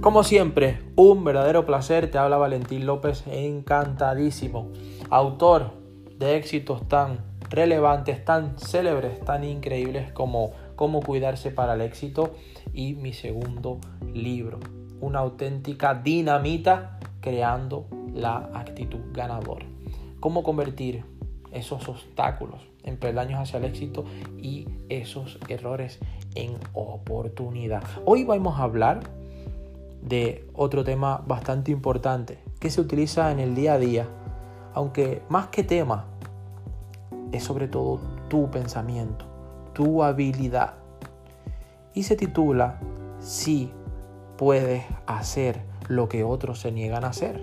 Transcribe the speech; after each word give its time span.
Como 0.00 0.22
siempre, 0.22 0.78
un 0.94 1.24
verdadero 1.24 1.66
placer. 1.66 2.08
Te 2.08 2.18
habla 2.18 2.36
Valentín 2.36 2.86
López, 2.86 3.24
encantadísimo. 3.26 4.70
Autor 5.10 5.72
de 6.16 6.36
éxitos 6.36 6.86
tan 6.86 7.18
relevantes, 7.50 8.24
tan 8.24 8.56
célebres, 8.60 9.18
tan 9.24 9.42
increíbles 9.42 10.12
como 10.12 10.52
Cómo 10.76 11.00
cuidarse 11.00 11.50
para 11.50 11.74
el 11.74 11.80
éxito 11.80 12.34
y 12.72 12.94
mi 12.94 13.12
segundo 13.12 13.80
libro, 14.14 14.60
una 15.00 15.18
auténtica 15.18 15.94
dinamita 15.94 17.00
creando 17.20 17.88
la 18.14 18.48
actitud 18.54 19.00
ganadora. 19.12 19.66
Cómo 20.20 20.44
convertir 20.44 21.04
esos 21.50 21.88
obstáculos 21.88 22.60
en 22.84 22.96
peldaños 22.96 23.40
hacia 23.40 23.58
el 23.58 23.64
éxito 23.64 24.04
y 24.40 24.68
esos 24.88 25.40
errores 25.48 25.98
en 26.36 26.56
oportunidad. 26.74 27.82
Hoy 28.04 28.22
vamos 28.22 28.60
a 28.60 28.62
hablar 28.62 29.00
de 30.02 30.48
otro 30.54 30.84
tema 30.84 31.22
bastante 31.26 31.70
importante 31.70 32.38
que 32.60 32.70
se 32.70 32.80
utiliza 32.80 33.30
en 33.30 33.40
el 33.40 33.54
día 33.54 33.74
a 33.74 33.78
día, 33.78 34.06
aunque 34.74 35.22
más 35.28 35.48
que 35.48 35.62
tema 35.62 36.06
es 37.32 37.44
sobre 37.44 37.68
todo 37.68 38.00
tu 38.28 38.50
pensamiento, 38.50 39.24
tu 39.72 40.02
habilidad. 40.02 40.74
Y 41.94 42.04
se 42.04 42.16
titula 42.16 42.80
Si 43.20 43.72
puedes 44.36 44.84
hacer 45.06 45.62
lo 45.88 46.08
que 46.08 46.24
otros 46.24 46.60
se 46.60 46.72
niegan 46.72 47.04
a 47.04 47.08
hacer. 47.08 47.42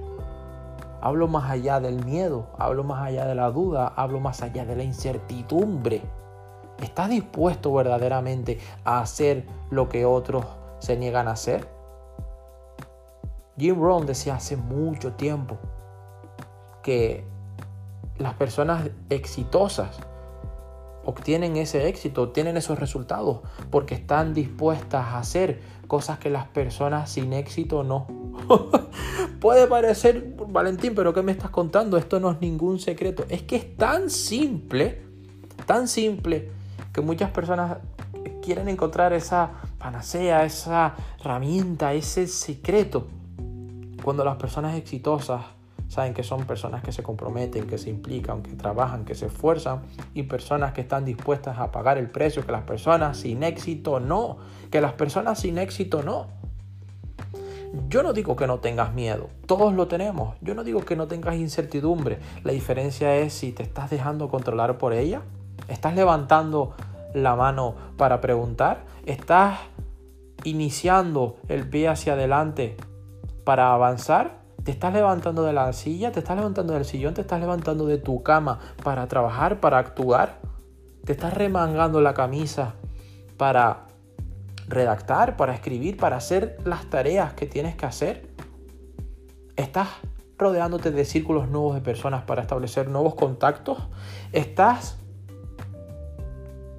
Hablo 1.02 1.28
más 1.28 1.52
allá 1.52 1.80
del 1.80 2.04
miedo, 2.04 2.48
hablo 2.58 2.84
más 2.84 3.04
allá 3.06 3.26
de 3.26 3.36
la 3.36 3.52
duda, 3.52 3.94
hablo 3.96 4.20
más 4.20 4.42
allá 4.42 4.66
de 4.66 4.76
la 4.76 4.84
incertidumbre. 4.84 6.02
¿Estás 6.82 7.10
dispuesto 7.10 7.74
verdaderamente 7.74 8.60
a 8.84 9.02
hacer 9.02 9.46
lo 9.70 9.88
que 9.88 10.06
otros 10.06 10.46
se 10.80 10.98
niegan 10.98 11.28
a 11.28 11.32
hacer? 11.32 11.75
Jim 13.58 13.80
Rohn 13.80 14.06
decía 14.06 14.36
hace 14.36 14.58
mucho 14.58 15.14
tiempo 15.14 15.58
que 16.84 17.24
las 18.18 18.34
personas 18.34 18.90
exitosas 19.10 19.98
obtienen 21.06 21.56
ese 21.56 21.88
éxito, 21.88 22.24
obtienen 22.24 22.58
esos 22.58 22.80
resultados 22.80 23.40
porque 23.70 23.96
están 23.96 24.34
dispuestas 24.34 25.06
a 25.06 25.20
hacer 25.20 25.62
cosas 25.88 26.20
que 26.20 26.30
las 26.30 26.48
personas 26.48 27.10
sin 27.12 27.32
éxito 27.32 27.84
no. 27.84 28.08
Puede 29.40 29.68
parecer, 29.68 30.36
Valentín, 30.50 30.94
pero 30.96 31.14
¿qué 31.14 31.22
me 31.22 31.32
estás 31.32 31.52
contando? 31.52 31.98
Esto 31.98 32.20
no 32.20 32.32
es 32.32 32.42
ningún 32.42 32.80
secreto. 32.80 33.26
Es 33.30 33.44
que 33.44 33.56
es 33.56 33.78
tan 33.78 34.10
simple, 34.10 35.04
tan 35.66 35.88
simple, 35.88 36.52
que 36.92 37.02
muchas 37.02 37.30
personas 37.32 37.78
quieren 38.42 38.68
encontrar 38.68 39.14
esa 39.14 39.52
panacea, 39.78 40.44
esa 40.44 40.96
herramienta, 41.20 41.94
ese 41.94 42.28
secreto 42.28 43.08
cuando 44.06 44.24
las 44.24 44.36
personas 44.36 44.78
exitosas 44.78 45.42
saben 45.88 46.14
que 46.14 46.22
son 46.22 46.46
personas 46.46 46.84
que 46.84 46.92
se 46.92 47.02
comprometen, 47.02 47.66
que 47.66 47.80
se 47.80 47.90
implican, 47.90 48.44
que 48.44 48.54
trabajan, 48.54 49.04
que 49.04 49.16
se 49.16 49.26
esfuerzan 49.26 49.82
y 50.14 50.22
personas 50.22 50.74
que 50.74 50.82
están 50.82 51.06
dispuestas 51.06 51.58
a 51.58 51.72
pagar 51.72 51.98
el 51.98 52.12
precio, 52.12 52.46
que 52.46 52.52
las 52.52 52.66
personas 52.66 53.18
sin 53.18 53.42
éxito 53.42 54.00
no, 54.00 54.38
que 54.70 54.80
las 54.80 54.94
personas 54.94 55.40
sin 55.40 55.58
éxito 55.58 56.04
no. 56.04 56.28
Yo 57.90 58.04
no 58.04 58.14
digo 58.14 58.36
que 58.36 58.46
no 58.46 58.60
tengas 58.60 58.94
miedo, 58.94 59.28
todos 59.48 59.74
lo 59.74 59.88
tenemos. 59.88 60.36
Yo 60.40 60.54
no 60.54 60.64
digo 60.64 60.86
que 60.86 60.96
no 60.96 61.08
tengas 61.08 61.34
incertidumbre. 61.38 62.20
La 62.44 62.52
diferencia 62.52 63.16
es 63.16 63.34
si 63.34 63.54
te 63.54 63.64
estás 63.64 63.90
dejando 63.90 64.30
controlar 64.30 64.78
por 64.78 64.94
ella, 64.94 65.24
estás 65.68 65.96
levantando 65.96 66.76
la 67.16 67.36
mano 67.36 67.74
para 67.98 68.22
preguntar, 68.22 68.86
estás 69.08 69.62
iniciando 70.44 71.38
el 71.48 71.68
pie 71.68 71.88
hacia 71.88 72.14
adelante 72.14 72.78
para 73.46 73.72
avanzar, 73.72 74.42
te 74.64 74.72
estás 74.72 74.92
levantando 74.94 75.44
de 75.44 75.54
la 75.54 75.72
silla, 75.72 76.12
te 76.12 76.20
estás 76.20 76.36
levantando 76.36 76.74
del 76.74 76.84
sillón, 76.84 77.14
te 77.14 77.22
estás 77.22 77.40
levantando 77.40 77.86
de 77.86 78.00
tu 78.00 78.24
cama 78.24 78.60
para 78.84 79.08
trabajar, 79.08 79.60
para 79.62 79.78
actuar, 79.78 80.40
te 81.06 81.14
estás 81.14 81.34
remangando 81.34 82.02
la 82.02 82.16
camisa 82.16 82.74
para 83.38 83.86
redactar, 84.68 85.38
para 85.38 85.54
escribir, 85.54 85.98
para 85.98 86.18
hacer 86.18 86.58
las 86.66 86.90
tareas 86.90 87.34
que 87.34 87.46
tienes 87.46 87.76
que 87.76 87.86
hacer. 87.86 88.28
Estás 89.56 89.88
rodeándote 90.38 90.92
de 90.92 91.06
círculos 91.06 91.48
nuevos 91.48 91.76
de 91.76 91.82
personas 91.82 92.24
para 92.24 92.42
establecer 92.42 92.90
nuevos 92.90 93.16
contactos. 93.16 93.78
Estás 94.32 94.98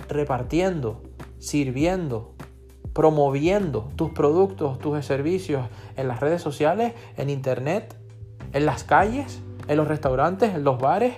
repartiendo, 0.08 1.02
sirviendo, 1.38 2.35
promoviendo 2.96 3.90
tus 3.94 4.10
productos, 4.12 4.78
tus 4.78 5.04
servicios 5.04 5.68
en 5.98 6.08
las 6.08 6.20
redes 6.20 6.40
sociales, 6.40 6.94
en 7.18 7.28
internet, 7.28 7.94
en 8.54 8.64
las 8.64 8.84
calles, 8.84 9.42
en 9.68 9.76
los 9.76 9.86
restaurantes, 9.86 10.54
en 10.54 10.64
los 10.64 10.78
bares. 10.78 11.16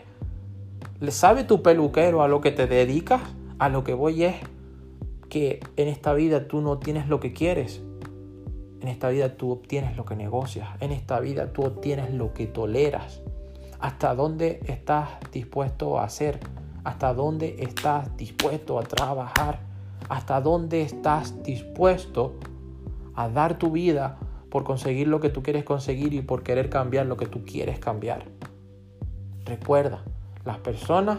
¿Le 0.98 1.12
sabe 1.12 1.44
tu 1.44 1.62
peluquero 1.62 2.24
a 2.24 2.26
lo 2.26 2.40
que 2.40 2.50
te 2.50 2.66
dedicas? 2.66 3.20
A 3.60 3.68
lo 3.68 3.84
que 3.84 3.94
voy 3.94 4.24
es 4.24 4.34
que 5.28 5.60
en 5.76 5.86
esta 5.86 6.14
vida 6.14 6.48
tú 6.48 6.62
no 6.62 6.78
tienes 6.78 7.06
lo 7.06 7.20
que 7.20 7.32
quieres. 7.32 7.80
En 8.80 8.88
esta 8.88 9.08
vida 9.10 9.36
tú 9.36 9.52
obtienes 9.52 9.96
lo 9.96 10.04
que 10.04 10.16
negocias. 10.16 10.70
En 10.80 10.90
esta 10.90 11.20
vida 11.20 11.52
tú 11.52 11.62
obtienes 11.62 12.12
lo 12.12 12.34
que 12.34 12.48
toleras. 12.48 13.22
¿Hasta 13.78 14.16
dónde 14.16 14.58
estás 14.66 15.10
dispuesto 15.30 16.00
a 16.00 16.06
hacer? 16.06 16.40
¿Hasta 16.82 17.14
dónde 17.14 17.54
estás 17.60 18.16
dispuesto 18.16 18.80
a 18.80 18.82
trabajar? 18.82 19.67
Hasta 20.08 20.40
dónde 20.40 20.82
estás 20.82 21.42
dispuesto 21.42 22.34
a 23.14 23.28
dar 23.28 23.58
tu 23.58 23.70
vida 23.70 24.18
por 24.50 24.64
conseguir 24.64 25.08
lo 25.08 25.20
que 25.20 25.28
tú 25.28 25.42
quieres 25.42 25.64
conseguir 25.64 26.14
y 26.14 26.22
por 26.22 26.42
querer 26.42 26.70
cambiar 26.70 27.06
lo 27.06 27.16
que 27.16 27.26
tú 27.26 27.44
quieres 27.44 27.78
cambiar. 27.78 28.24
Recuerda, 29.44 30.02
las 30.44 30.58
personas 30.58 31.18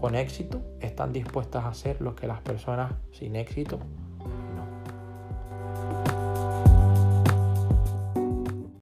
con 0.00 0.14
éxito 0.14 0.60
están 0.80 1.12
dispuestas 1.12 1.64
a 1.64 1.68
hacer 1.68 2.00
lo 2.00 2.14
que 2.16 2.26
las 2.26 2.40
personas 2.40 2.92
sin 3.12 3.36
éxito 3.36 3.78